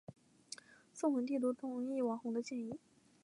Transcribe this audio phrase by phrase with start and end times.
[0.95, 2.79] 宋文帝都同意王弘的建议。